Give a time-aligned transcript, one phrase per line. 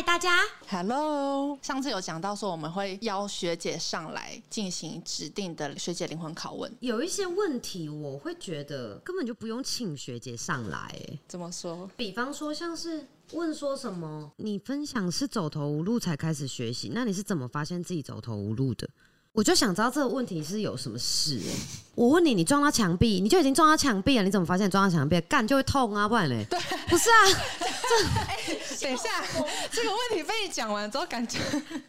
[0.00, 1.58] 嗨，大家，Hello。
[1.60, 10.98] 上次有讲到说我们会邀学姐上来进行指定的学姐灵魂拷问，有一些问题我会觉得根本就不用请学姐上来。
[11.28, 11.86] 怎么说？
[11.98, 18.88] 比方说像是问说什么，你分享是走投无路才开始学习，那你是怎么发现自己走投无路的？
[19.32, 21.54] 我就想知道这个问题是有什么事哎？
[21.94, 26.08] 我问你，你撞到墙壁，你就已经撞到墙壁了，你怎么发现撞到墙壁干就会痛啊？
[26.08, 26.44] 不然嘞？
[26.50, 26.58] 对，
[26.88, 27.16] 不是啊，
[28.76, 29.22] 这等一下，
[29.70, 31.38] 这个问题被你讲完之后，感觉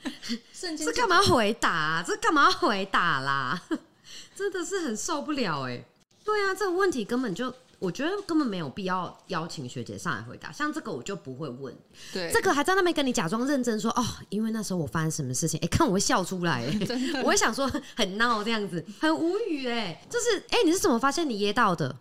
[0.54, 2.04] 这干嘛回答？
[2.05, 3.62] 这干嘛回答啦？
[4.36, 5.84] 真的是很受不了哎！
[6.23, 7.53] 对啊，这个问题根本就。
[7.81, 11.76] 我觉得根本没有必要邀请学姐上来回答，像这个我就不会问。
[12.13, 16.63] 对，这个还在那边跟你假装认真说哦，因为那时候我发生什么事情，哎，看我会笑出来，
[17.25, 21.95] 我会想说很闹这样子，很无语哎，就是哎，你是怎么发现你噎到的？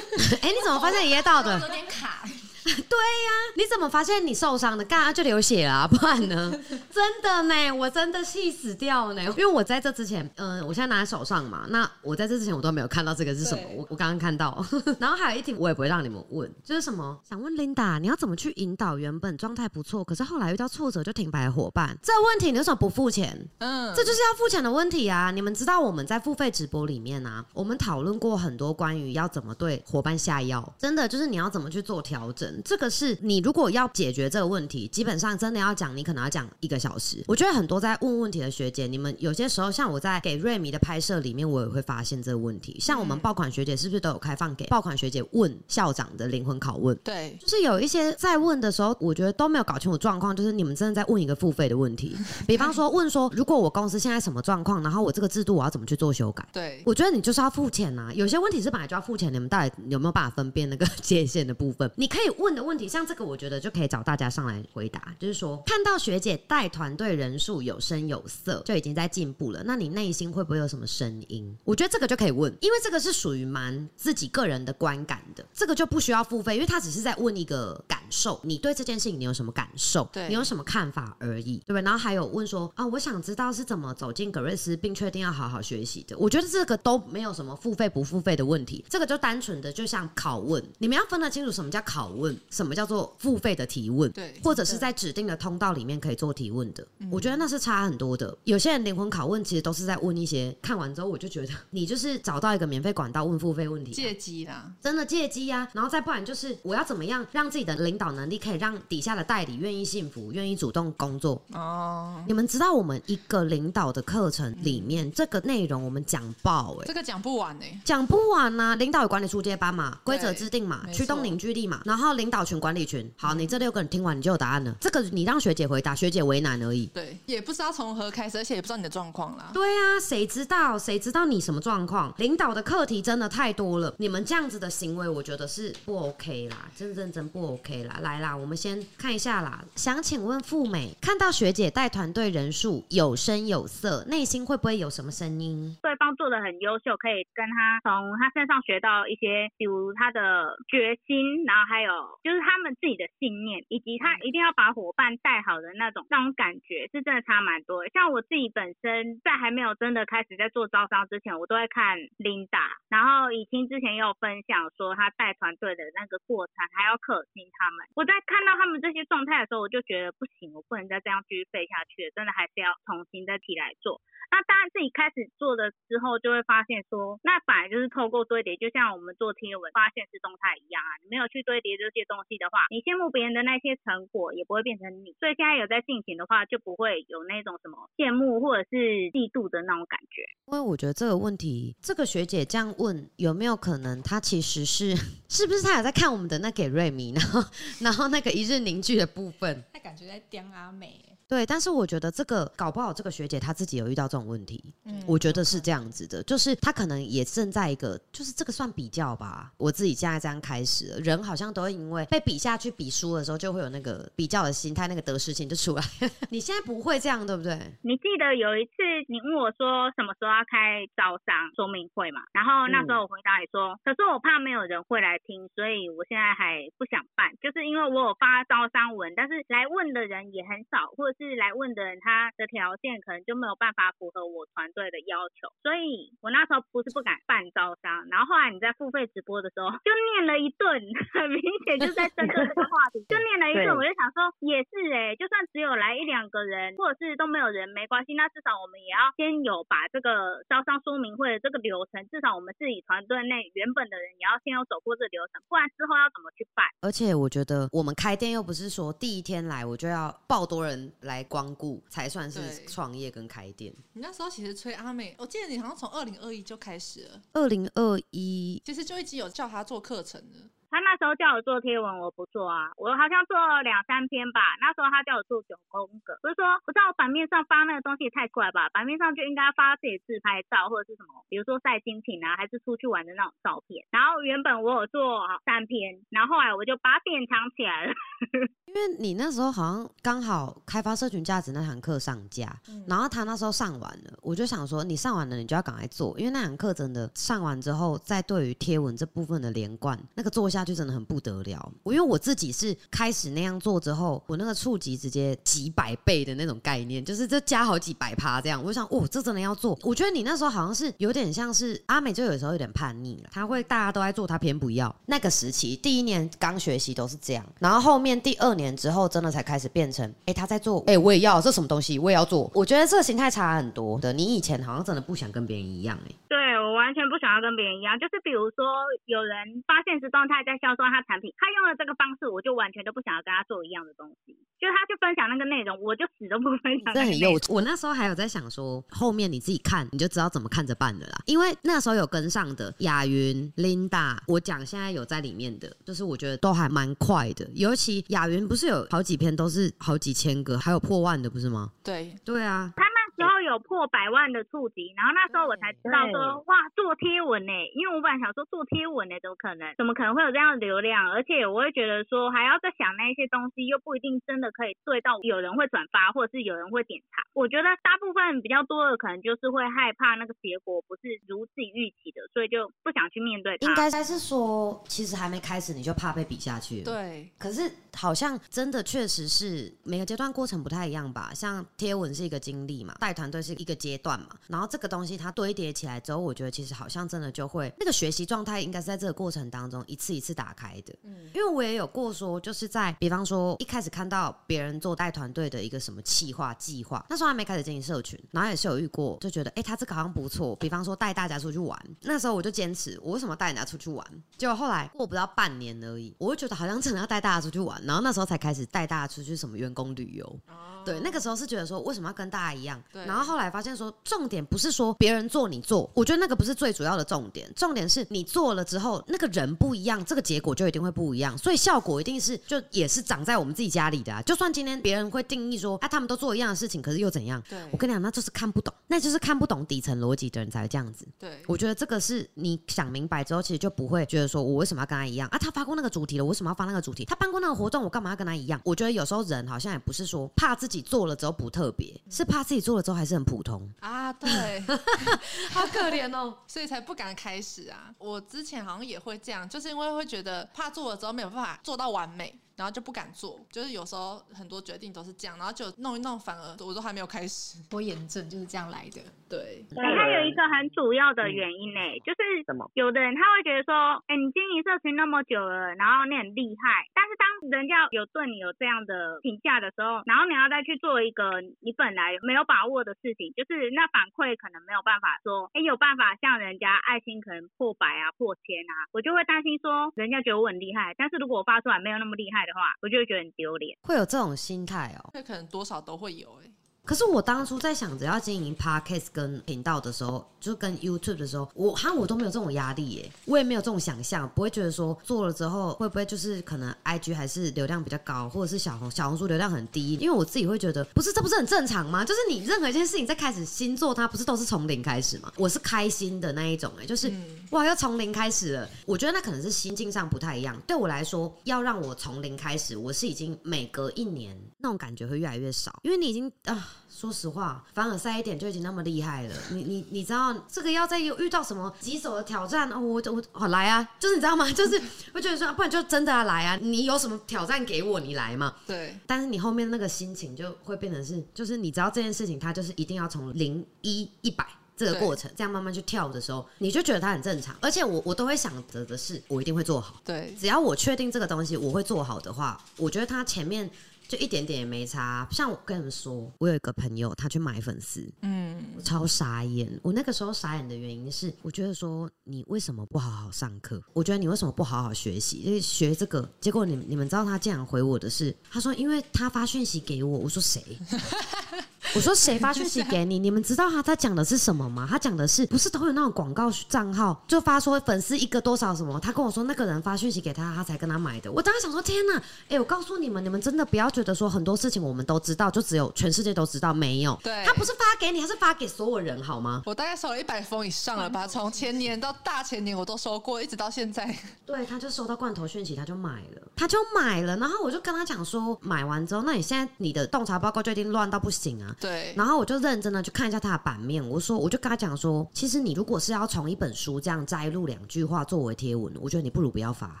[0.42, 1.58] 哎，你怎么发现你噎到的？
[1.58, 2.24] 有点卡。
[2.92, 4.84] 对呀，你怎么发现你受伤的？
[4.84, 6.52] 干啊就流血啊，不然呢？
[6.92, 9.22] 真的呢，我真的气死掉呢。
[9.22, 11.64] 因为我在这之前，嗯，我现在拿在手上嘛。
[11.70, 13.62] 那我在这之前，我都没有看到这个是什么。
[13.74, 14.62] 我我刚刚看到，
[15.00, 17.18] 然后还有一题，我也不会让你们问，就是什么？
[17.26, 21.96] 想问 Linda，你要怎么去引导原本状态不错，可是后来遇到挫折就停摆的伙伴？
[22.02, 23.34] 这个问题你为什么不付钱？
[23.60, 25.30] 嗯，这就是要付钱的问题啊！
[25.30, 32.60] 你们知道我们在付费直播里面啊，我们讨论过很多关于要怎么对伙伴下药，真的就是你要怎么去做调整。
[32.64, 37.22] 这个是你如果要解决这个问题，基本上真的要讲，你可能要讲一个小时。
[37.28, 42.76] 我觉得很多在问问题的学姐，你们有些时候像我在给瑞米的拍摄里面，我也会发现这个问题。
[42.80, 46.96] 像我们爆款学姐是不是都有开放给爆款学姐问校长的灵魂拷问？
[47.04, 52.16] 对，就是有一些在问的时候，我觉得都没有搞清楚状况，就是你们真的在问一个付费的问题。
[52.46, 56.46] 比方说问说，如果我公司现在什么状况，然后我这个制度我要怎么去做修改？
[56.52, 58.10] 对，我觉得你就是要付钱呐。
[58.14, 61.90] 有些问题是本来就要付钱，你们到底有没有办法分辨那个 界限的部分？
[61.96, 62.88] 你可以问的问题。
[62.88, 65.14] 像这个，我觉得就可以找大家上来回答。
[65.18, 69.62] 就是说，看到学姐带团队人数有声有色，就已经在进步了。
[69.64, 71.56] 那你内心会不会有什么声音？
[71.64, 75.44] 我觉得这个就可以问，因为这个是属于蛮自己个人的观感的。
[75.54, 80.08] 这个就不需要付费，因为他只是在问一个感受，你对这件事情你有什么感受？
[80.12, 81.82] 对你有什么看法而已，对不对？
[81.82, 86.16] 然后还有问说啊，我想知道是怎么走进格瑞斯，并确定要好好学习的。
[86.18, 92.82] 我觉得这个都没有什么付费不付费的问题，这个就单纯的就像拷问，你们要分得清楚什么叫拷问，什么叫。
[92.92, 98.36] 做付费的提问，对，或者是在指定的通道里面可以做提问的，我觉得那是差很多的。
[98.44, 105.66] 有些人灵魂拷问其实都是在问一些，看完之后我就觉得你就是找到一个免费管道问付费问题，借机啦，真的借机呀。
[105.72, 112.22] 然后再不然就是我要怎么样让自己的领导能力可以让底下的代理愿意幸福，愿意主动工作哦。
[112.26, 118.74] 你们知道我们一个领导的课程里面这个内容我们讲爆哎，这个讲不完哎，讲不完呐。
[118.74, 122.72] 领导有管理出阶班嘛，规则制定嘛，驱动凝聚力嘛，然后领导群管。
[122.72, 124.74] 管理群，好，你这六个人听完，你就有答案了。
[124.80, 126.86] 这个你让学姐回答，学姐为难而已。
[126.86, 129.50] 对，也不知道从何开始，而且也不知道你的状况啦。
[129.52, 130.78] 对啊，谁知道？
[130.78, 132.14] 谁知道你什么状况？
[132.16, 137.98] 领导的课题真的太多了，你们这样子的行为，我觉得是不 OK 啦，真真真不 OK 啦。
[138.00, 139.62] 来啦，我们先看一下啦。
[139.76, 145.76] 想请问富美，看到学姐带团队人数有声有色，内心会不会有什么声音？
[145.82, 151.92] 对方做的很优秀，可以跟他从他身上学到一些，比如他的决心，然后还有
[152.24, 152.62] 就是他。
[152.62, 157.82] 们自己的信念，以及他一定要把伙伴带好的那种那种感觉，是真的差蛮多。
[157.88, 167.82] 像我自己本身在还没有真的开始在做招商之前，我都会看 Linda，然后以清之前也有分享说他带团队的那个过程，还要可心他们。
[167.96, 173.98] 我在看到他们这些状态的时候，我就觉得不行，我不能再这样继续废下去了，真的还是要重新再提来做。
[174.30, 182.48] 那当然自己开始做的之后，就会发现说，那本来就是透过堆叠，就像我们做贴文发现是动态一样啊，你没有去堆叠这些东西的。
[182.52, 185.16] 话，你羡慕别人的那些成果，也不会变成你。
[185.18, 188.76] 所以现在有在进行的话，就不会有那种什么羡慕或者是
[189.10, 190.22] 嫉妒的那种感觉。
[190.46, 194.94] 因为我觉得这个问题，这个学姐这样问，有没有可能她其实是
[195.28, 197.40] 是不是她有在看我们的那给瑞米，然后
[197.80, 201.11] 然后那个一日凝聚的部分，她感觉在刁阿美。
[201.32, 209.50] 对，但是我觉得这个搞不好，这个学姐她自己有遇到这种问题，嗯我觉得是这样子的，就是她可能也正在一个，就是这个算比较吧。
[209.56, 215.80] 我自己现在这样开始，人好像都会因为被比下去比输的时候，就会有那个比较的心态，那个得失心就出来。
[216.28, 217.56] 你现在不会这样，对不对？
[217.80, 222.20] 你记得有一次你问我说什么时候要开招商说明会嘛？
[222.36, 231.21] 然后那时候我回答你说，可是我怕没有人会来听，所以我现在还不想办，就是因为我有发招商文，但是来问的人也很少，或者是。
[231.22, 240.66] 是来问的人，他的条件可能就没有办法符合我团队的要求，所以我那时候不是不敢办招商，然后后来你在付费直播的时候就念了一顿，
[241.14, 256.66] 很明显就在针对这个话题， 就念了一顿，我就想说也是哎，就算只有来一两个人，或者是都没有人没关系，那至少我们也要先有把这个招商说明会的这个流程，至少我们自己团队内原本的人也要先有走过这个流程，不然之后要怎么去办？
[256.80, 263.74] 而且我觉得我们开店又不是说第一天来我就要爆多人来光顾才算是创业跟开店。
[263.92, 270.48] 你那时候其实催阿美，我记得你好像从二零二一就开始了，二零二一其实就已经有叫他做课程了。
[270.72, 274.40] 他那时候叫我做贴文，我不做啊，我好像做了两三篇吧。
[274.58, 278.70] 那时候他叫我做九宫格，不是说不知道版面上发那个东西也太怪吧？
[278.72, 283.84] 版面上就应该发自己自拍照或者是什么，比如说晒精品啊，还是出去玩的那种照片。
[283.92, 287.92] 然后原本我有做三篇，然后后来我就把它典藏起来了。
[288.72, 292.48] 因为你那时候好像刚好开发社群价值那堂课上架，
[292.88, 300.61] 然后他那时候上完了，我就想说你上完了你就要赶快做，因为那堂课真的上完之后，在对于贴文这部分的连贯，那个做下。
[300.64, 308.60] 就真的很不得了，我因为我自己是开始那样做之后，我那个触及直接几百倍的那种概念，就是这加好几百趴这样。
[308.62, 309.78] 我就想，哦，这真的要做。
[309.82, 314.94] 我觉得你那时候好像是有点像是阿美，就有时候有点叛逆了，他会大家都在做，他偏不要。
[315.06, 322.50] 那个时期第一年刚学习都是这样，然后后面第二年之后，真的才开始变成，哎，他在做，哎，我也要这什么东西，我也要做。
[322.54, 324.12] 我觉得这个形态差很多的。
[324.12, 328.64] 你以前好像真的不想跟别人一样，哎，对我完全不想要跟别人一样，就是比如说
[329.06, 330.51] 有人发现实状态在。
[330.52, 334.36] 在销售他产品，他用了这个方式，我就完全都不想要跟他做一样的东西。
[334.60, 336.92] 就他就分享那个内容，我就死都不分享。
[336.94, 337.50] 这很幼稚。
[337.50, 341.18] 我那时候还有在想说，后面你自己看，你就知道怎么看着办的啦。
[341.26, 347.48] 因为那时候有跟上的雅云、Linda，我讲现在有在里面的，就是我觉得都还蛮快的。
[347.54, 351.72] 尤其雅云不是有好几篇都是好几千个，还有破万的，不是吗？
[351.82, 352.72] 对，对啊。
[353.16, 359.74] 时候有破百万的触及，然后那时候我才知道说，哇，做贴文呢，因为我本来想说做贴文呢，怎么可能？
[359.76, 361.10] 怎么可能会有这样的流量？
[361.12, 367.22] 而且我会觉得说，还要再想那些东西，又不一定真的可以对到有人会转发，或者是有人会点查。
[367.32, 373.56] 我觉得大部分比较多的可能就是会害怕那个结果不是如自己预期的，所以就不想去面对。
[373.60, 376.82] 应该是说，其实还没开始你就怕被比下去。
[376.82, 381.30] 对，可是好像真的确实是每个阶段过程不太一样吧？
[381.32, 383.11] 像贴文是一个经历嘛，带。
[383.12, 390.94] 团队是一个阶段嘛，然后这个东西它堆叠起来之后，我觉得其实好像真的就会那个学习状态应该是在这个过程当中一次一次打开的。
[391.02, 400.56] 嗯，因为我也有过说，就是在比方说一开始看到别人做带团队的一个什么企划计划，那时候还没开始经营社群，然后也是有遇过，就觉得哎，他这个好像不错。
[400.56, 404.06] 比方说带大家出去玩，那时候我就坚持，我为什么带人家出去玩？
[404.36, 410.40] 结果后来过不到半年而已，我就觉得好像真的要带大家出去玩，然后那时候才开始带大家出去什么员工旅游。
[410.84, 412.82] 对，那个时候是觉得说，为什么要跟大家一样？
[412.92, 413.04] 对。
[413.06, 417.50] 然后后来发现说，重点不是说别人做你做，我觉得那个不是最主要的重点。
[417.56, 421.36] 重点是你做了之后，那个人不一样，这个结果就一定会不一样。
[421.36, 424.12] 所以效果一定是就也是长在我们自己家里的。
[424.12, 424.20] 啊。
[424.22, 427.42] 就算今天别人会定义说，啊，他们都做一样的事情，可是又怎样？
[427.48, 427.58] 对。
[427.70, 431.06] 我跟你讲，那就是看不懂，那就是看不懂底层逻辑的人才会这样子。
[431.18, 431.42] 对。
[431.46, 435.38] 我觉得这个是你想明白之后，其实就不会觉得说我为什么要跟他一样啊？
[435.38, 437.04] 他发过那个主题了，我为什么要发那个主题？
[437.04, 438.60] 他办过那个活动，我干嘛要跟他一样？
[438.64, 441.52] 我觉得有时候人好像也不是说怕自己做了之后不。
[441.52, 444.60] 特别是怕自己做了之后还是很普通啊，对，
[445.52, 447.94] 好可怜哦，所以才不敢开始啊。
[447.98, 452.38] 我之前好像也会这样，就是因为会觉得怕做了之后没有办法做到完美。
[452.56, 457.62] 然后就不敢做，就是有时候很多决定都是这样，然后就弄一弄，反而我都还没有开始。
[457.70, 459.00] 拖延症就是这样来的。
[459.28, 462.68] 对，还有一个很主要的原因呢，就是什么？
[462.74, 482.52] 有的人他会觉得说，哎，你经营社群那么久了，然后你很厉害，但是当人家有对你有这样的评价的时候，然后你要再去做一个你本来没有把握的事情，就是那反馈可能没有办法说，哎，有办法像人家爱心可能破百啊、破千啊，我就会担心说，人家觉得我很厉害，但是如果我发出来没有那么厉害的。
[482.54, 485.10] 话，我就会觉得很丢脸，会有这种心态哦。
[485.14, 486.50] 那可能多少都会有哎。
[486.84, 502.04] 可是我当初在想着要经营 podcast 跟频道的时候，就跟 YouTube 的时候，我哈我都没有这种压力耶，我也没有这种想象，不会觉得说做了之后会不会就是可能 IG 还是流量比较高，或者是小红小红书流量很低，因为我自己会觉得，不是这不是很正常吗？
[502.04, 505.32] 就是你任何一件事情在开始新做它，不是都是从零开始吗？
[505.36, 507.10] 我是开心的那一种哎，就是
[507.50, 510.60] 哇要从零开始了，我觉得那可能是心境上不太一样。
[510.66, 516.70] 对我来说，要让我从零开始，我是已经每隔一年那种感觉会越来越少，因为你已经啊。
[516.88, 519.34] 说实话，凡尔赛一点就已经那么厉害了。
[519.50, 524.48] 你你你知道这个要再有遇到什么棘手的挑战哦，我我好来啊，就是你知道吗？
[524.52, 524.80] 就是
[525.12, 528.54] 会觉得说，不然就真的要来啊，你有什么挑战给我，你来嘛。
[528.66, 534.46] 对，但是你后面那个心情就会变成是，就是你知道这件事情，它就是一定要从零一一百。
[534.74, 537.54] 这个过程，这样慢慢去跳的时候，你就觉得它很正常。
[537.60, 540.00] 而且我我都会想着的是，我一定会做好。
[540.04, 543.70] 对，只要我确定这个东西我会做好的话，我觉得它前面
[544.12, 545.26] 就一点点也没差。
[545.30, 549.66] 像我跟你们说，我有一个朋友，他去买粉丝，嗯，我超傻眼。
[549.82, 553.82] 我那个时候傻眼的原因是，我觉得说你为什么不好好上课？
[553.94, 555.38] 我觉得你为什么不好好学习？
[555.38, 560.62] 因为学这个，结果你你们知道他竟然回我的是，他说因为他发讯息给我，我说谁？
[561.94, 563.18] 我说谁发讯息 给你？
[563.18, 564.86] 你们知道他在讲的是什么吗？
[564.88, 568.98] 他讲的是不是都有那种广告账号，就发说粉丝一个多少什么？
[568.98, 571.30] 他跟我说那个人发讯息给他，他才跟他买的。
[571.30, 572.22] 我当时想说天哪！
[572.48, 577.18] 哎，我告诉你们，你们真的不要觉得说很多事情我们都知道，就只有全世界都知道，没有。
[577.22, 579.62] 对，他不是发给你，他是发给所有人，好吗？
[579.66, 584.16] 我大概收了一百封以上了吧，从前年到大前年我都收过，一直到现在。
[584.46, 587.36] 对，他就收到罐头讯息，他就买了，他就买了。
[587.36, 591.74] 然后我就跟他讲说，买完之后，那你现在你的洞察报告就已经乱到不行啊。
[591.82, 594.02] 对，然后我就认真的去看一下它的版面。
[594.08, 600.00] 我说，我就跟他讲说，其实你如果是要从一本书这样摘录两句话作为贴文，我觉得你不如不要发。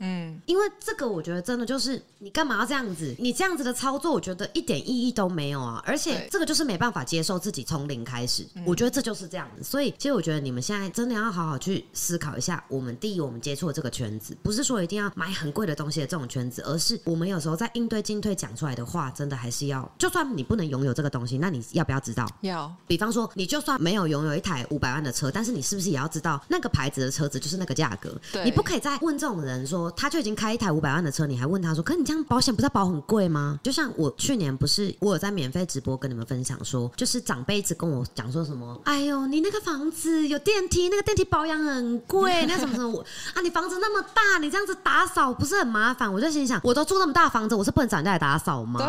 [0.00, 3.14] 嗯，因为这个我觉得真的就是你干嘛要这样子？
[3.18, 5.82] 你这样子的操作，我觉得一点意义都没有啊！
[5.86, 8.44] 而且这个就是没办法接受自己从零开始。
[8.66, 9.62] 我觉得这就是这样子。
[9.62, 22.26] 所以，其实我觉得你们现在真的要好好去思考一下，我们第一，我们接触的这个圈子，不是说一定要买很贵的东西的这种圈子，而是我们有时候在应对进退讲出来的话，真的还是要，就算你不能拥有这个东西，那你要不要知道？
[22.40, 28.14] 要，比方说，你就算没有拥有一台五百万的车，但是你是不是也要知道那个牌子的车子就是那个价格？
[28.32, 33.58] 对，你不可以再问这种人说，他就已经开一台五百万的车，你还问他说，可你这样保险不是保很贵吗？
[33.62, 43.00] 就像我去年不是我有在免费直播跟你们分享说，就是长辈一直跟我讲说什么，哎呦，你那个房子有电梯，那个电梯保养很贵， 那什么什么我
[43.34, 46.12] 啊，你房子那么大，你这样子打扫不是很麻烦？
[46.12, 48.80] 我就心想，我都住那么大房子，我是不能找人家来打扫吗？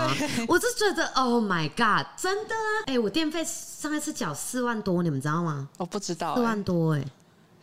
[0.48, 2.88] 我就觉得，Oh my God，真的啊！
[2.88, 3.44] 哎，我电费。
[3.46, 5.70] 上一次缴四万多，你们知道吗？
[5.78, 7.06] 我不知道，四万多哎，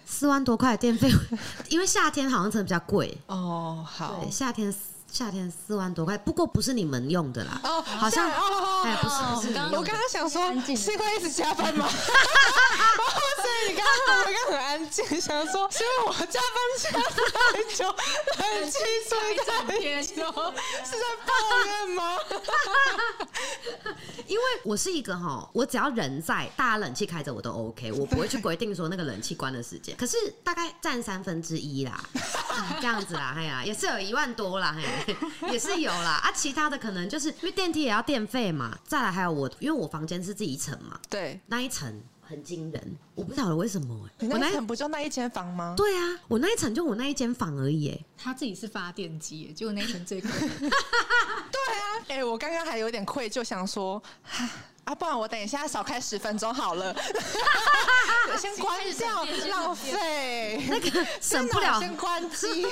[0.07, 1.11] 四万多块电费，
[1.69, 3.85] 因为夏天好像真的比较贵哦。
[3.87, 4.75] 好，夏天
[5.11, 7.61] 夏天四万多块，不过不是你们用的啦。
[7.65, 8.27] 哦，好像
[8.85, 10.43] 哎，不是不是，我刚刚想说，
[10.75, 11.87] 是因为一直加班吗？
[13.67, 17.85] 你刚刚我刚刚很安静，想说是因为我加班加太久，
[18.39, 19.13] 冷气吹
[19.45, 20.15] 太久，
[20.85, 21.33] 是在抱
[21.67, 22.19] 怨吗？
[24.27, 29.97] 因为我是一个哈，我只要人在，大家冷气开着我都 OK，我不会去规定说那个冷气关的时间。
[29.97, 32.05] 可是大概占三分之一啦，
[32.81, 35.17] 这样子啦，哎呀，也是有一万多啦，嘿，
[35.53, 36.21] 也是有啦。
[36.23, 42.03] 啊，其他的可能就是因为电梯也要电费嘛，再来还有我，因为我房间是自己一层嘛，对，那一层。
[42.29, 44.09] 很惊人，我不晓得为什么。
[44.21, 45.75] 我那一层不就那一间房吗？
[45.77, 47.99] 对啊，我那一层就我那一间房而已。
[48.19, 50.31] 他自己是发电机，就那一层最贵。
[50.59, 54.03] 对啊，哎，我刚刚还有点愧疚，想说。
[54.85, 56.95] 啊，不然我等一下少开十分钟好了，
[58.37, 62.67] 先关掉，浪费那个 省不了，先关机，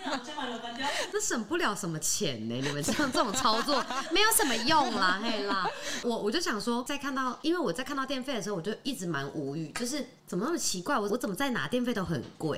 [1.12, 2.54] 这省不了什么钱呢？
[2.54, 5.68] 你们这样这种操作 没有什么用啦，嘿啦，
[6.02, 10.04] 我我就想说，在看到，因为我在看到电费的时候，我就一直蛮无语，就是。
[10.30, 10.96] 怎么那么奇怪？
[10.96, 12.56] 我我怎么在哪电费都很贵？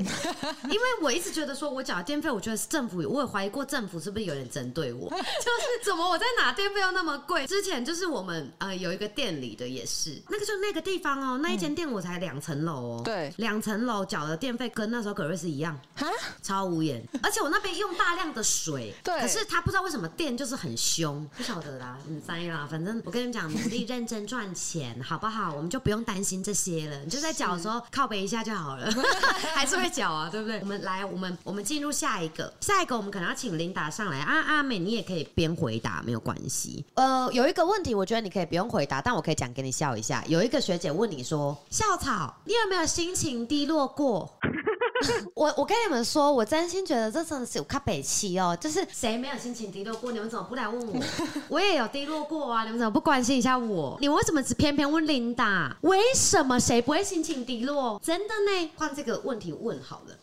[0.65, 5.09] 因为我一直觉得说，我缴电费，我觉得是政府，我也怀疑过政府是不是有点针对我。
[5.09, 7.47] 就是怎么我在哪电费又那么贵？
[7.47, 16.07] 之前就是我们呃有一个店里的也是，那个就那个地方哦，那一间店我才两层楼哦，对，两层楼缴的电费跟那时候葛瑞斯一样，哈，
[16.43, 17.07] 超无言。
[17.23, 25.55] 而且我那边用大量的水， 对，可是他不知道为什么电就是很凶，不晓得啦，你猜啦，反正我跟你们讲，努力认真赚钱，好不好？
[25.55, 27.53] 我们就不用担心这些了，你就在缴。
[27.53, 28.91] 的时候靠背一下就好了，
[29.55, 30.59] 还是会缴啊，对不对？
[30.61, 34.41] 我们来，我们我们进入下一个，下一个我们可能要请琳达上来啊。
[34.41, 36.83] 阿美，你也可以边回答，没有关系。
[36.95, 40.25] 呃，有一个问题，我觉得你可以不用回答，但我可以讲给你笑一下。
[40.27, 42.12] 有一个学姐问你说：“校草，
[42.45, 44.31] 你有没有心情低落过？”
[45.35, 48.57] 我我跟你们说，我真心觉得这真的是有卡北气哦。
[48.61, 50.13] 就是谁没有心情低落过？
[50.13, 51.03] 你们怎么不来问我？
[51.49, 52.63] 我也有低落过啊！
[52.65, 53.99] 你们怎么不关心一下我？
[54.01, 55.77] 你们为什么只偏偏问琳达？
[55.81, 58.01] 为什么谁不会心情低落？
[58.01, 58.71] 真的呢？
[58.77, 60.15] 换这个问题问好了。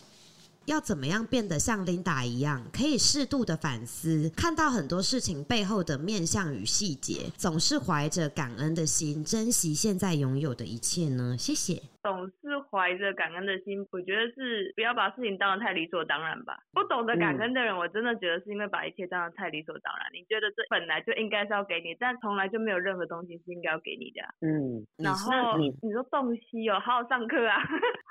[0.70, 11.36] 要怎么样变得像 Linda 一样，可以适度的反思，看到很多事情背后的面相与细节，总是怀着感恩的心，珍惜现在拥有的一切呢？
[11.36, 11.82] 谢谢。
[12.02, 16.58] 总是怀着感恩的心，我觉得是不要把事情当得太理所当然吧。
[16.72, 20.06] 不懂得感恩的人，我真的觉得是因为把一切当得太理所当然。
[20.14, 24.30] 你觉得这本来就应该是要给你，但从来就没有任何东西是应该要给你的啊。
[24.40, 27.58] 嗯，然后你你说洞悉哦，好好上课啊，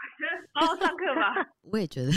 [0.52, 1.48] 好好上课吧。
[1.72, 2.12] 我也觉得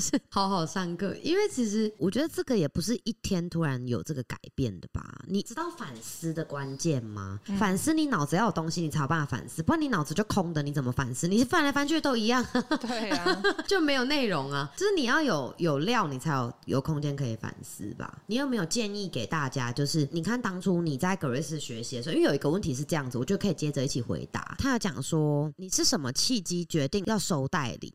[0.00, 5.22] 是 好好上课，因为其实我觉得这个也不是一天突然有这个改变的吧？
[5.26, 7.40] 你知道反思的关键吗？
[7.58, 11.26] 反思你脑子要有东西，你才有办法反思，不然你脑子就空的，你怎么反思？
[11.28, 12.44] 你翻来翻去都一样，
[12.80, 14.72] 对啊， 就没有内容啊。
[14.76, 18.22] 就是你要有有料，你才有有空间可以反思吧？
[18.26, 19.72] 你有没有建议给大家？
[19.72, 24.54] 就是你看当初你在格瑞斯学习的时候，因为有一个问题是这样子，我就可以接着一起回答。
[24.58, 27.92] 他有讲说你是什么契机决定要收代理？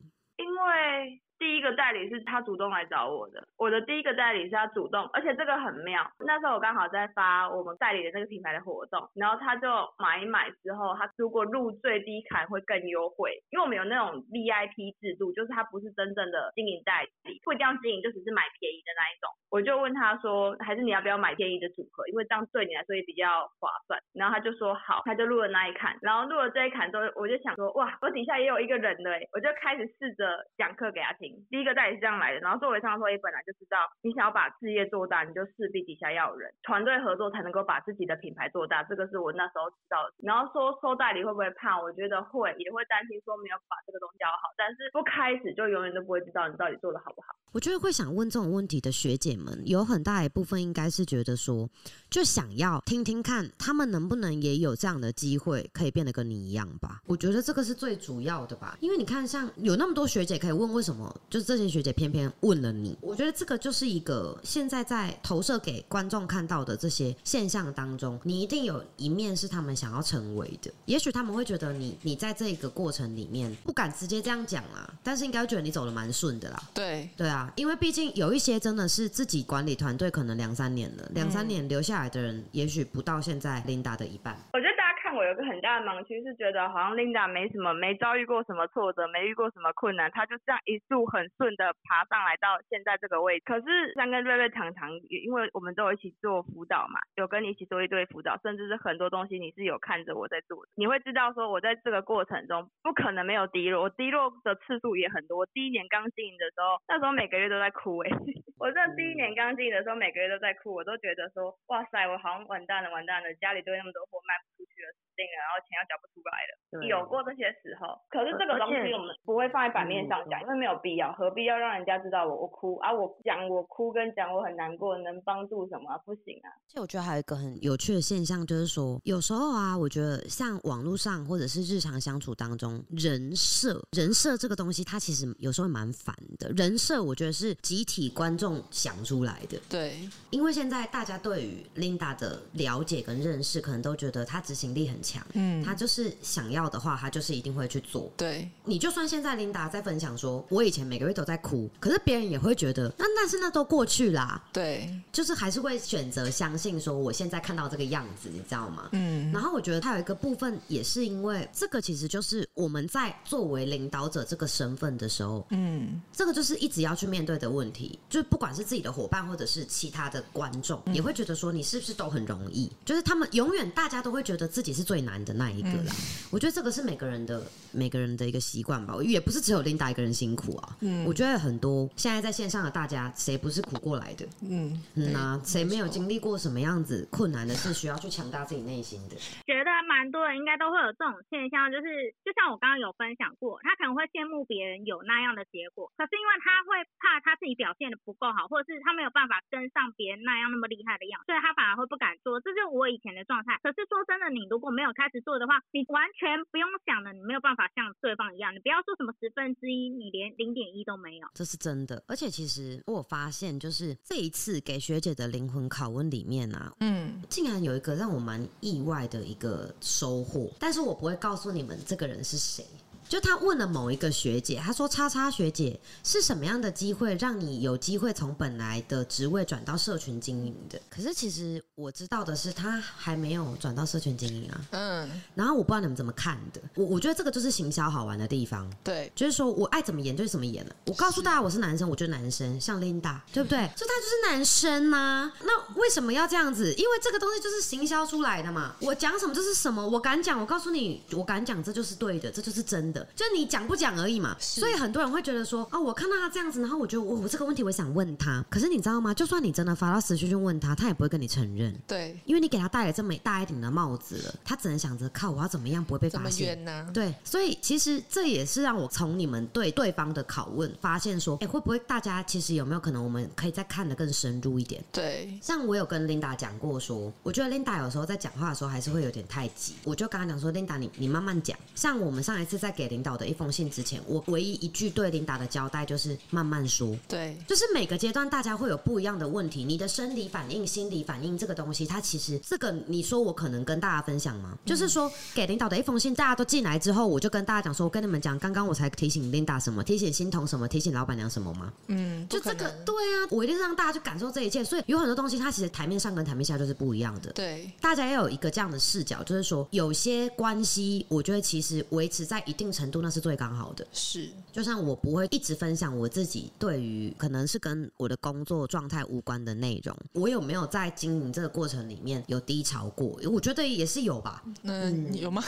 [1.42, 6.06] 第一个代理是他主动来找我的，我的第一个代理是他主动，而且这个很妙。
[6.20, 9.68] 那时候我刚好在发我们代理的那个品牌的活动，然后他就
[9.98, 19.26] 买一买之后，他如果入最低坎会更优惠，因为我们有那种 VIP 制度，就是他不是真正的经营代理，不一定要经营，就只是买便宜的那一种。
[19.52, 24.00] 我就问他说，还是你要不要买便宜的组合，因为这样对你来说也比较划算。
[24.14, 31.36] 然后他就说好，他就录了那一坎，然后录了这一坎之后，我就想说，哇，我底下也有一个人的，我就开始试着讲课给他听。
[31.50, 40.14] 第一个代理是这样来的，然后作为上说，也本来就知道，你想要把事业做大，你就势必底下要有人，团队合作才能够把自己的品牌做大，这个是我那时候知道的。
[40.24, 41.78] 然后说收代理会不会怕？
[41.82, 47.36] 我觉得会，也会担心说没有把这个东西教好，但是不开始就永远都不会知道你到底做的好不好。
[47.52, 51.70] 我觉得会想问这种问题的学姐们，有很大一部分应该是觉得说，
[52.10, 57.02] 就想要听听看他们能不能也有这样的机会，可以变得跟你一样吧。
[57.06, 62.98] 我觉得这个是最主要的吧，因为你看，像有那么多学姐可以问，为什么就是这些学姐偏偏问了你？
[63.02, 70.72] 我觉得这个就是一个现在在投射给观众看到的这些现象当中，你一定有一面是他们想要成为的。
[70.86, 76.70] 也许他们会觉得你你在这个过程里面不敢直接这样讲啦，但是应该觉得你走的蛮顺的啦。
[76.74, 84.36] 对，对啊，因为毕竟有一些真的是自己管理团队，可能两三年了，两三年留下来的人，也许不到现在琳达的一半。
[84.54, 84.81] 我觉得
[85.14, 93.44] 我有个很大的盲区，是觉得好像 Linda 没什么，没遭遇过什么挫折，没遇过什么困难，她就这样一路很顺的爬上来到现在这个位置。
[93.46, 105.38] 可是像跟瑞瑞常常，因为我们都有一起做辅导嘛，有跟你一起做一对辅导，甚至是很多东西你是有看着我在做的，你会知道说我在这个过程中不可能没有低落，我低落的次数也很多。
[105.38, 108.10] 我第一年刚进的时候，那时候每个月都在哭哎、
[108.60, 114.70] 我这第一年刚进的时候，每个月都在哭，我都觉得说，哇塞，我好像完蛋了，完蛋了，家里堆那么多货卖不出
[115.16, 116.52] 定了，然后钱要缴不出来了。
[116.88, 122.92] 有过这些时候，可是这个东西我们不会放在版面上讲，因为没有必要，何必要让人家知道我我哭啊？
[122.92, 125.98] 我讲我哭跟讲我很难过，能帮助什么啊？
[126.06, 126.52] 不行啊！
[126.52, 136.50] 而且我觉得还有一个很有趣的现象，就是说，有时候啊，我觉得像网络上或者是日常相处当中，人设人设这个东西，它其实有时候蛮烦的。
[136.50, 139.98] 人设我觉得是集体观众想出来的，对，
[140.30, 148.12] 因为现在大家对于 Linda 的了解跟认识，可能都觉得她执行力很强，嗯，她就是想要的话，她就是一定会去做。
[148.18, 158.90] 对，你就算现在琳达在分享说，我以前每个月都在哭，可是别人也会觉得，那但是那都过去啦，对，就是还是会选择相信说，我现在看到这个样子，你知道吗？
[158.94, 175.96] 嗯，然后我觉得它有一个部分也是因为这个，其实就是我们在作为领导者这个身份的时候，嗯，这个就是一直要去面对的问题，就不管是自己的伙伴或者是其他的观众，也会觉得说你是不是都很容易，就是他们永远大家都会觉得自己是最难的那一个啦。
[176.30, 180.78] 我觉得这个是每个人的每个人的一个习惯吧，也不是只有琳达一个人辛苦啊。
[180.82, 184.26] 嗯我觉得很多现在在线上的大家，谁不是苦过来的？
[184.48, 189.16] 嗯，嗯啊，谁没有经历过什么样子困难的事，需要去强大自己内心的？
[189.46, 202.40] 觉得蛮多人应该都会有这种现象，就是就像我刚刚有分享过，他可能会羡慕别人有那样的结果，可是因为他会怕他自己表现的不够好，或者是他没有办法跟上别人那样那么厉害的样子，所以他反而会不敢做。
[202.40, 203.60] 这就是我以前的状态。
[203.62, 211.28] 可是说真的，你如果没有开始做的话，你完全不用想了，你没有办法像对方一样，你不要说什么十分之一，你连零点一都没有。
[211.34, 222.64] 这是真的，而且其实我发现，就是这一次给学姐的灵魂拷问里面啊，嗯，竟然有一个让我蛮意外的一个收获，但是我不会告诉你们这个人是谁。
[223.12, 234.62] 就他问了某一个学姐，他说：“叉叉学姐是什么样的机会让你有机会从本来的职位转到社群经营的？”可是其实我知道的是，他还没有转到社群经营啊。
[234.70, 238.72] 嗯，然后我不知道你们怎么看的，我我觉得这个就是行销好玩的地方。
[238.82, 240.74] 对，就是说我爱怎么演就是怎么演了。
[240.86, 243.58] 我告诉大家我是男生，我就是男生，像 Linda，对不对？
[243.76, 246.74] 所以他就是男生呐、那为什么要这样子？
[246.76, 248.74] 因为这个东西就是行销出来的嘛。
[248.80, 253.01] 我讲什么就是什么，我敢讲，我告诉你，我敢讲，这就是对的，这就是真的。
[253.16, 254.36] 就你讲不讲而已嘛。
[254.40, 259.14] 所以很多人会觉得说，哦，我看到他这样子，然后我觉得我我这个问题我想问他，可是你知道吗？
[259.14, 261.74] 就算你真的发到私讯去问他，他也不会跟你承认。
[261.88, 266.48] 对，因为你给他戴了这么大一顶的帽子了，他只能想着靠我要怎么样不会被发现。
[266.48, 266.90] 圆呢？
[266.94, 274.84] 对，所以其实这也是让我从你们对对方的拷问发现说，哎、会不会大家其实有没有可能我们可以再看得更深入一点？
[274.92, 281.58] 对，像我有跟 Linda 讲过说，我觉得 Linda 有时候在讲话的时候还是会有点太急，我就跟她讲说，Linda 你你慢慢讲。
[281.76, 286.96] 像我们上一次在给领导的一封信之前，我唯一一句对 Linda 的交代就是慢慢说。
[287.08, 294.58] 对，就是每个阶段大家会有不一样的问题，你的生理反应、心理反应这个东西，它其实这个你说我可能跟大家分享吗？
[294.66, 301.72] 就是说给领导的一封信，大家都进来之后，我就跟大家讲说，我跟你们讲，刚刚我才提醒 Linda 什么，提醒欣彤什么，提醒老板娘什么吗？
[301.88, 307.32] 嗯，就这个对啊，我一定是让大家去感受这一切，所以有很多东西它其实台面上跟台面下就是不一样的。
[307.32, 313.86] 对，大家要有一个这样的视角，就是说有些关系，我觉得其实维持在一定程程度那是最刚好的。
[313.94, 323.18] 是，就像我不会一直分享我自己对于可能是跟我的工作状态无关的内容，我有没有在经营这个过程里面有低潮过？
[323.32, 324.44] 我觉得也是有吧。
[324.64, 325.44] 嗯， 有吗？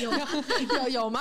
[0.00, 0.18] 有有
[0.78, 1.20] 有有吗？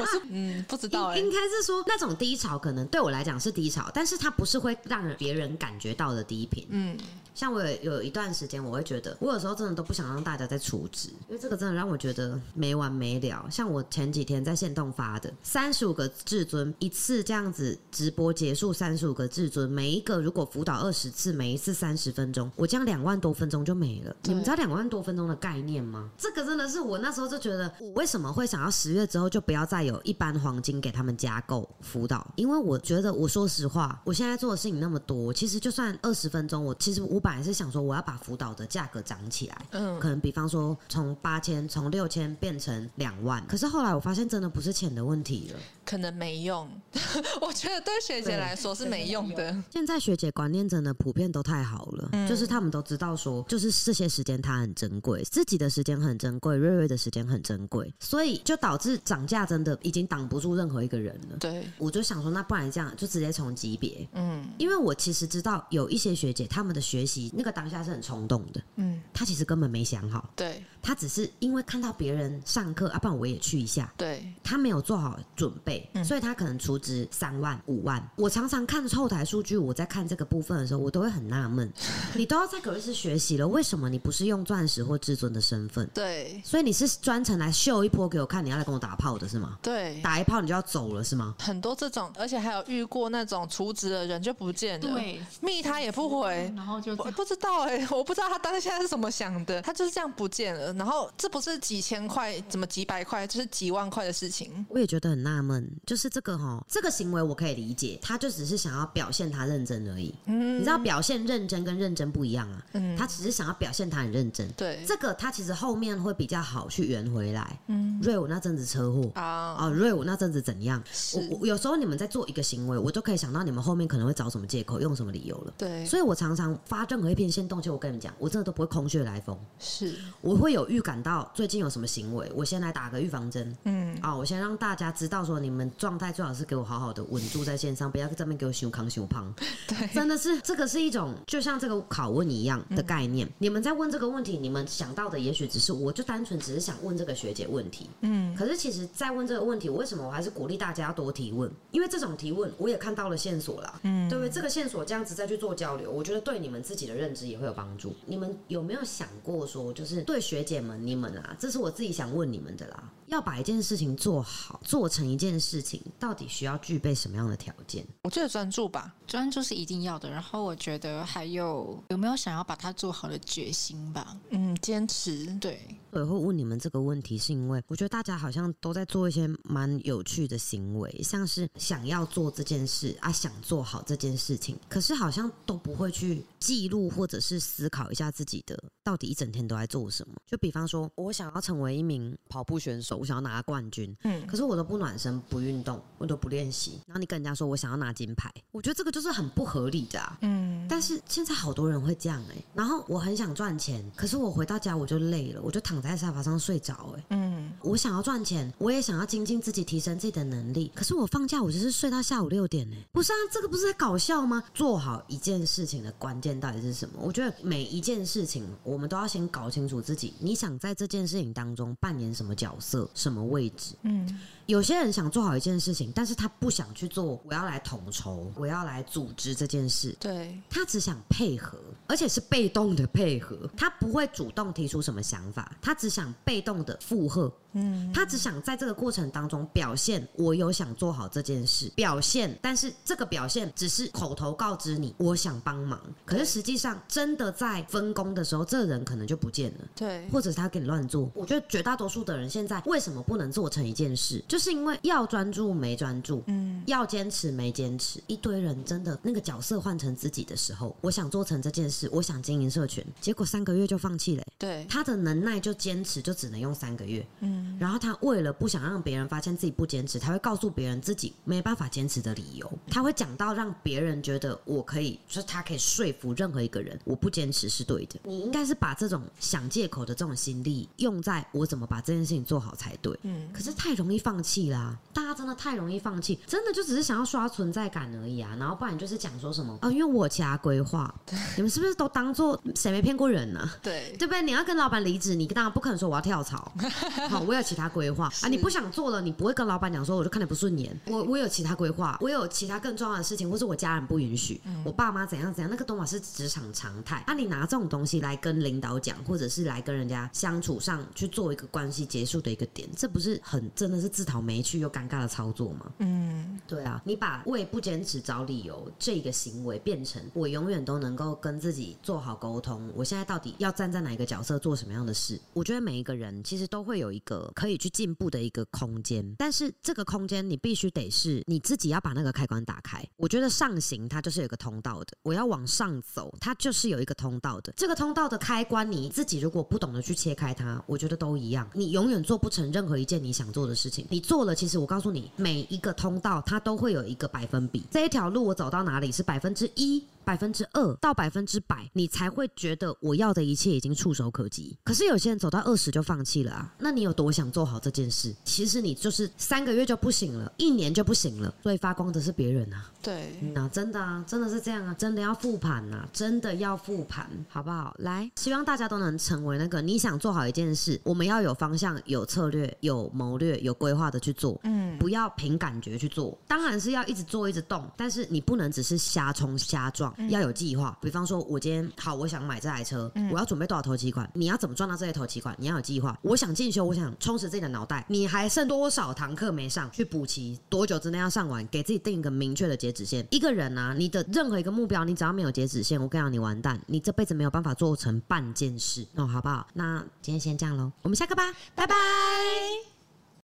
[0.00, 6.66] 我是嗯不知道哎应，该是说那种低潮，可能对我来讲是低潮，但是它不是会让别人感觉到的低频。
[6.70, 6.96] 嗯，
[7.34, 13.46] 像我有有一段时间，我会觉得，我有时候真的都不想让大家再处置，因为这个真的让我觉得没完没了。
[13.50, 24.16] 像我前几天在线动发的三十五个至尊，一次这样子直播结束三十五个至尊，每一个如果辅导二十次，每一次三十分钟，我这样两万多分钟就没了。
[24.22, 26.08] 你们知道两万多分钟的概念吗？
[26.16, 32.26] 这个真的是我那时候就觉得，我为什么会想要十月之后就不要再有一般黄金给他们加购辅导？
[32.36, 45.58] 因为我觉得，我说实话，我现在做的事情那么多，其实就算二十分钟，我其实我本来是想说我要把辅导的价格涨起来，嗯可能比方说从八千、从六千变成两万，可是后来我发现真的不是钱的问题了。
[45.92, 46.66] 可能没用。
[47.42, 49.54] 我觉得对学姐来说是没用的。
[49.70, 52.26] 现在学姐观念真的普遍都太好了，嗯。
[52.26, 61.36] 就是他们都知道说，就是这些时间它很珍贵，自己的时间很珍贵，瑞瑞的时间很珍贵，所以就导致涨价真的已经挡不住任何一个人了。
[61.38, 64.48] 对，我就想说，那不然这样就直接从级别，嗯。
[64.56, 70.64] 因为我其实知道有一些学姐他们的学习那个当下是很冲动的，嗯，她其实根本没想好，对。
[70.80, 78.02] 她只是因为看到别人上课啊，不然我也去一下，对，她没有做好准备，嗯所以他可能出资三万、五万。
[78.16, 81.70] 我常常看后台数据，我在看这个部分的时候，我都会很纳闷：
[82.14, 85.88] 你都要在格瑞斯学习了，为什么你不是用钻石或至尊的身份？
[85.94, 89.58] 对所以你是专程来秀一波给我看，你要来跟我打炮的是吗？
[89.62, 91.34] 对，打一炮你就要走了是吗？
[91.38, 96.52] 很多这种，而且还有遇过那种出值的人就不见了，对，密他也不回。
[96.56, 100.72] 然后就我不知道哎、我不知道他当下是怎么想的，他就是这样不见了。
[100.74, 104.64] 然后这不是几千块，怎么几百块，就是几万块的事情。
[104.68, 110.14] 我也觉得很纳闷，就是这个哈，这个行为我可以理解，他就只是想要表现他认真而已。
[110.26, 114.48] 嗯你知道表现认真跟认真不一样啊，嗯他只是想要表现他很认真。
[114.52, 117.58] 对，这个他其实后面会比较好去圆回来。
[117.68, 119.10] 嗯瑞武那阵子车祸。
[119.14, 120.82] 啊，哦，瑞武那阵子怎样？
[120.92, 125.52] 是我我有时候你们在做一个行为，我都可以想到你们后面可能会找什么借口，用什么理由了。
[125.56, 133.56] 对，所以我常常发任何一篇先动，就我跟你们讲，我真的都不会空穴来风，是，我会有预感到最近有什么行为，我先来打个预防针。
[133.64, 139.32] 嗯，啊、我先让大家知道说，你们状态最好是给我好好的稳住在线上，不要在上面给我熊康熊胖。
[139.68, 143.28] 对，真的是这个是一种就像这个拷问一样的概念。
[143.38, 147.88] 你们在问这个问题，你们想到的也许只是我就单纯只是想问这个学姐问题。
[148.00, 151.50] 嗯，可是其实，在问这个问题，为什么我还是鼓励大家要多提问？
[151.70, 154.30] 因为这种提问，我也看到了线索啦，嗯对不对？
[154.30, 157.94] 这个线索这样子再去做交流，我觉得对你们自己的认知也会有帮助。
[158.06, 167.84] 你们有没有想过说，就是对学姐们，你们啊，这是我自己想问你们的啦，要把一件事情做好，做成一件事情，到底需要具备什么样的条件？
[168.04, 170.08] 我觉得专注吧，专注是一定要的。
[170.08, 174.16] 然后我觉得还有有没有想要把它做好的决心吧？
[174.30, 190.14] 嗯，坚持，对，我会问你们这个问题，是因为我觉得大家好像都在做一些蛮有趣的行为，像是想要做这件事啊，想做好这件事情，可是好像都不会去记录或者是思考一下自己的到底一整天都在做什么。
[190.26, 199.98] 就比方说，我想要成为一名跑步选手，我想要拿冠军，嗯可是我都不暖身、不运动，我都不练习，然后你跟人家说我想要拿金牌，我觉得这个就是很不合理的。
[200.20, 207.31] 嗯，但是现在好多人会这样哎、然后我很想赚钱，可是我回到家我就累了，我就躺在沙发上睡着哎、嗯
[207.64, 210.70] 我想要赚钱，我也想要精进自己，提升自己的能力。
[210.74, 212.76] 可是我放假，我就是睡到下午六点呢。
[212.92, 214.42] 不是啊，这个不是在搞笑吗？
[214.52, 216.98] 做好一件事情的关键到底是什么？
[217.00, 223.74] 我觉得每一件事情，我们都要先搞清楚自己，你想在这件事情当中扮演什么角色、什么位置。
[223.82, 229.96] 嗯有些人想做好一件事情，但是他不想去做，我要来统筹，我要来组织这件事。
[230.00, 231.56] 对，他只想配合，
[231.92, 237.30] 而且是被动的配合，他不会主动提出什么想法，他只想被动的附和。
[237.54, 249.68] 嗯他只想在这个过程当中表现我有想做好这件事，表现，但是这个表现只是口头告知你我想帮忙，可是实际上真的在分工的时候，这人可能就不见了。
[249.76, 258.02] 对，或者是他给你乱做，我觉得绝大多数的人现在为什么不能做成一件事，就是因为要专注没专注，嗯要坚持没坚持。
[258.06, 272.50] 一堆人真的那个角色换成自己的时候，我想做成这件事，我想经营社群，结果三个月就放弃了欸、对，他的能耐就坚持就只能用三个月，嗯然后他为了不想让别人发现自己不坚持，他会告诉别人自己没办法坚持的理由。
[272.68, 278.00] 他会讲到让别人觉得我可以，就是他可以说服任何一个人，我不坚持是对的。
[278.04, 282.98] 你应该是把这种想借口的这种心力用在我怎么把这件事情做好才对。
[283.04, 288.34] 嗯可是太容易放弃啦，大家真的太容易放弃，真的就只是想要刷存在感而已啊。
[288.38, 290.92] 然后不然就是讲说什么啊，因为我有其他规划，
[291.36, 294.22] 你们是不是都当做谁没骗过人呢、对，对不对？
[294.22, 296.52] 你要跟老板离职，你当然不可能说我要跳槽。
[297.08, 300.78] 好，我有其他规划啊，你不想做了，你不会跟老板讲说我就看你不顺眼。
[300.86, 307.04] 我我有其他规划，我有其他更重要的事情，或是我家人不允许，我爸妈怎样怎样，那个东西是职场常态。
[307.06, 315.66] 啊，你拿这种东西来跟领导讲，或者是来跟人家相处上去做一个关系结束的一个点，这不是很真的是自讨没趣又尴尬的操作吗？
[315.78, 325.20] 嗯对啊，你把为不坚持找理由这个行为变成我永远都能够跟自己自己做好沟通，我现在到底要站在哪一个角色做什么样的事？
[325.34, 332.82] 我觉得每一个人其实都会有一个可以去进步的一个空间，但是这个空间你必须得是你自己要把那个开关打开。
[332.96, 337.52] 我觉得上行它就是有一个通道的，我要往上走，它就是有一个通道的。
[337.54, 343.86] 这个通道的开关你自己如果不懂得去切开它，我觉得都一样，你永远做不成任何一件你想做的事情。
[343.90, 349.84] 你做了，其实我告诉你，每一个通道它都会有一个百分比，这一条路我走到哪里是百分之一。
[350.04, 354.56] 百分之二到百分之百，你才会觉得我要的一切已经触手可及。
[354.64, 358.14] 可是有些人走到二十就放弃了啊，那你有多想做好这件事？
[358.24, 362.70] 其实你就是三个月就不行了，一年就不行了，所以发光的是别人啊。
[362.82, 367.74] 对，嗯啊，真的啊，真的是这样啊，真的要复盘呐、真的要复盘，好不好？
[367.78, 376.18] 来，希望大家都能成为那个你想做好一件事，我们要有方向、有策略、有谋略、有规划的去做，嗯不要凭感觉去做。
[376.26, 380.76] 当然是要一直做、一直动，但是你不能只是瞎冲瞎撞，要有计划。
[380.80, 384.10] 比方说，我今天好，我想买这台车，我要准备多少头期款？
[384.14, 385.34] 你要怎么赚到这些头期款？
[385.38, 385.98] 你要有计划。
[386.02, 389.70] 我想进修，我想充实自己的脑袋，你还剩多少堂课没上？
[389.70, 391.46] 去补齐，多久之内要上完？
[391.48, 393.06] 给自己定一个明确的截止线。
[393.10, 398.86] 一个人啊，你的任何一个目标，你只要没有截止线，我跟你讲，你完蛋，你这辈子没有办法做成半件事。
[398.96, 399.46] 哦，好不好？
[399.54, 401.22] 那今天先这样喽，我们下课吧，
[401.54, 401.74] 拜拜。